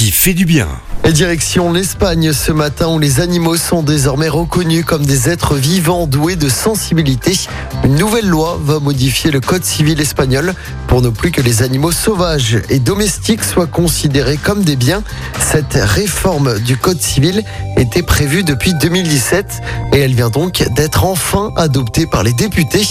qui 0.00 0.12
fait 0.12 0.32
du 0.32 0.46
bien. 0.46 0.66
Et 1.04 1.12
direction 1.12 1.72
l'Espagne 1.72 2.32
ce 2.32 2.52
matin 2.52 2.88
où 2.88 2.98
les 2.98 3.20
animaux 3.20 3.56
sont 3.56 3.82
désormais 3.82 4.28
reconnus 4.28 4.84
comme 4.86 5.04
des 5.04 5.28
êtres 5.28 5.56
vivants 5.56 6.06
doués 6.06 6.36
de 6.36 6.48
sensibilité. 6.48 7.38
Une 7.84 7.96
nouvelle 7.96 8.28
loi 8.28 8.58
va 8.62 8.78
modifier 8.78 9.30
le 9.30 9.40
code 9.40 9.64
civil 9.64 10.00
espagnol 10.00 10.54
pour 10.86 11.02
ne 11.02 11.10
plus 11.10 11.32
que 11.32 11.42
les 11.42 11.62
animaux 11.62 11.92
sauvages 11.92 12.62
et 12.70 12.78
domestiques 12.78 13.44
soient 13.44 13.66
considérés 13.66 14.38
comme 14.38 14.62
des 14.62 14.76
biens. 14.76 15.02
Cette 15.38 15.74
réforme 15.74 16.58
du 16.60 16.78
code 16.78 17.00
civil 17.00 17.42
était 17.76 18.02
prévue 18.02 18.42
depuis 18.42 18.72
2017 18.74 19.60
et 19.92 19.98
elle 19.98 20.14
vient 20.14 20.30
donc 20.30 20.64
d'être 20.76 21.04
enfin 21.04 21.50
adoptée 21.56 22.06
par 22.06 22.22
les 22.22 22.32
députés, 22.32 22.86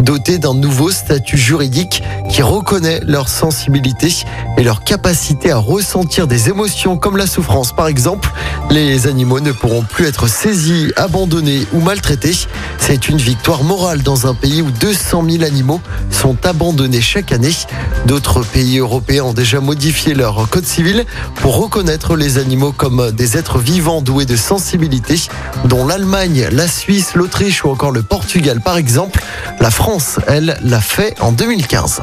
dotée 0.00 0.38
d'un 0.38 0.54
nouveau 0.54 0.90
statut 0.90 1.38
juridique 1.38 2.02
qui 2.30 2.42
reconnaît 2.42 3.00
leur 3.04 3.28
sensibilité 3.28 4.12
et 4.58 4.62
leur 4.62 4.84
capacité 4.84 5.50
à 5.50 5.58
ressentir 5.58 6.26
des 6.26 6.48
émotions 6.48 6.51
comme 7.00 7.16
la 7.16 7.26
souffrance 7.26 7.72
par 7.72 7.88
exemple. 7.88 8.30
Les 8.70 9.06
animaux 9.06 9.40
ne 9.40 9.52
pourront 9.52 9.82
plus 9.82 10.06
être 10.06 10.28
saisis, 10.28 10.92
abandonnés 10.96 11.66
ou 11.72 11.80
maltraités. 11.80 12.36
C'est 12.78 13.08
une 13.08 13.16
victoire 13.16 13.64
morale 13.64 14.02
dans 14.02 14.26
un 14.26 14.34
pays 14.34 14.60
où 14.60 14.70
200 14.70 15.24
000 15.28 15.44
animaux 15.44 15.80
sont 16.10 16.36
abandonnés 16.44 17.00
chaque 17.00 17.32
année. 17.32 17.54
D'autres 18.06 18.42
pays 18.42 18.78
européens 18.78 19.24
ont 19.24 19.32
déjà 19.32 19.60
modifié 19.60 20.14
leur 20.14 20.48
code 20.50 20.66
civil 20.66 21.04
pour 21.36 21.56
reconnaître 21.56 22.16
les 22.16 22.38
animaux 22.38 22.72
comme 22.72 23.10
des 23.12 23.36
êtres 23.36 23.58
vivants 23.58 24.02
doués 24.02 24.26
de 24.26 24.36
sensibilité, 24.36 25.20
dont 25.64 25.86
l'Allemagne, 25.86 26.48
la 26.52 26.68
Suisse, 26.68 27.14
l'Autriche 27.14 27.64
ou 27.64 27.70
encore 27.70 27.92
le 27.92 28.02
Portugal 28.02 28.60
par 28.60 28.76
exemple. 28.76 29.22
La 29.60 29.70
France, 29.70 30.18
elle, 30.26 30.58
l'a 30.62 30.80
fait 30.80 31.14
en 31.20 31.32
2015. 31.32 32.02